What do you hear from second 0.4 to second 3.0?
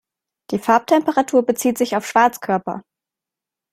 Die Farbtemperatur bezieht sich auf Schwarzkörper.